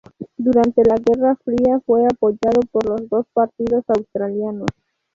[0.35, 4.65] Durante la Guerra Fría fue apoyado por los dos partidos australianos.